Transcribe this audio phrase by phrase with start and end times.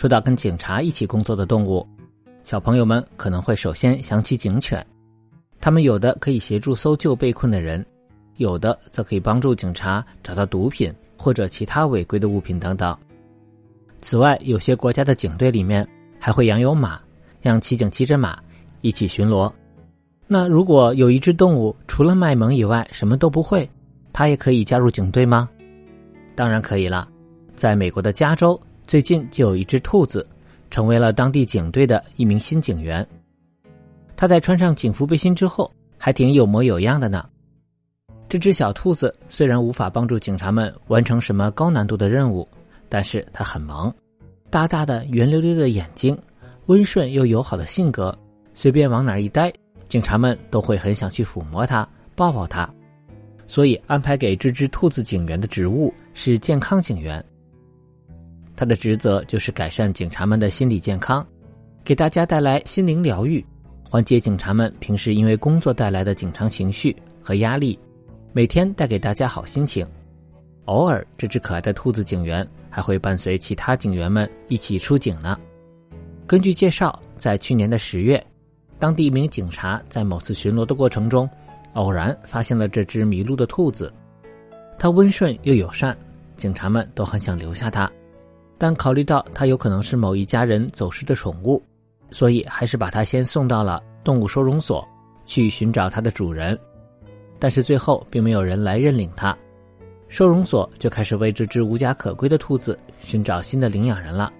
[0.00, 1.86] 说到跟警察一起工作的动物，
[2.42, 4.82] 小朋友们可能会首先想起警犬。
[5.60, 7.84] 他们有的可以协助搜救被困的人，
[8.36, 12.96] 有的则可以帮助警察找到毒品或者其他违规的物品等等。
[13.98, 15.86] 此外，有些国家的警队里面
[16.18, 16.98] 还会养有马，
[17.42, 18.38] 让骑警骑着马
[18.80, 19.52] 一起巡逻。
[20.26, 23.68] 那如果有一只动物除了卖萌以外什么都不会，
[24.14, 25.46] 它也可以加入警队吗？
[26.34, 27.06] 当然可以了。
[27.54, 28.58] 在美国的加州，
[28.90, 30.26] 最近就有一只兔子，
[30.68, 33.06] 成为了当地警队的一名新警员。
[34.16, 37.24] 他在穿上警服背心之后，还挺有模有样的呢。
[38.28, 42.44] 这只小兔子虽然无法帮助警察们完成什么高难度的任务，
[42.88, 43.94] 但是它很萌，
[44.50, 46.18] 大大的圆溜溜的眼睛，
[46.66, 48.12] 温顺又友好的性格，
[48.54, 49.52] 随便往哪儿一待，
[49.88, 52.68] 警察们都会很想去抚摸它、抱抱它。
[53.46, 57.24] 所以安排给这只兔子警员的职务是健康警员。
[58.60, 61.26] 他的职责就是改善警察们的心理健康，
[61.82, 63.42] 给大家带来心灵疗愈，
[63.88, 67.78] 缓解警察们平时因为工作带来的紧张情绪和压力，
[68.34, 69.86] 每天带给大家好心情。
[70.66, 75.38] 偶尔，这只可爱的兔子警员还会伴随其他警员们一起出警呢。
[76.26, 78.22] 根据介绍，在去年的十月，
[78.78, 81.26] 当地一名警察在某次巡逻的过程中，
[81.72, 83.90] 偶然发现了这只迷路的兔子。
[84.78, 85.96] 它温顺又友善，
[86.36, 87.90] 警察们都很想留下它。
[88.60, 91.62] 但考虑到它有可能是某一家人走失的宠物，
[92.10, 94.86] 所以还是把它先送到了动物收容所，
[95.24, 96.58] 去寻找它的主人。
[97.38, 99.34] 但是最后并没有人来认领它，
[100.08, 104.30] 收容所就开始为这只无家可归的兔子寻找新的领养人了。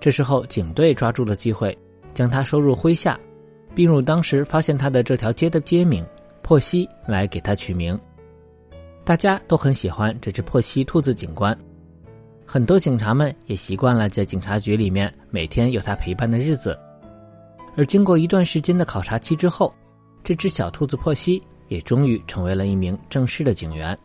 [0.00, 1.78] 这时候警队抓住了机会，
[2.12, 3.16] 将它收入麾下，
[3.76, 6.04] 并用当时发现它的这条街的街名
[6.42, 7.96] “珀西”来给它取名。
[9.04, 11.56] 大家都很喜欢这只珀西兔子警官。
[12.52, 16.78] 很多警察们也习惯了在警察局里面每天有他陪伴的日子，
[17.78, 19.72] 而经过一段时间的考察期之后，
[20.22, 23.98] 这只小兔子珀西也终于成为了一名正式的警员。